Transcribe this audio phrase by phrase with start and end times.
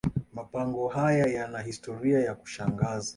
[0.33, 3.09] mapango haya yana historia ya kushangaza